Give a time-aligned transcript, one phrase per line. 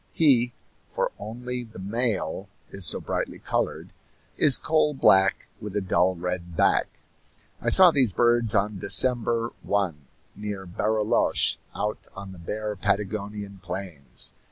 [0.13, 0.55] He
[0.89, 3.93] for only the male is so brightly colored
[4.35, 6.87] is coal black with a dull red back.
[7.61, 14.33] I saw these birds on December 1 near Barilloche, out on the bare Patagonian plains.